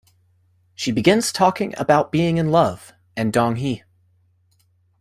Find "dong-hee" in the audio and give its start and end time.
3.31-3.83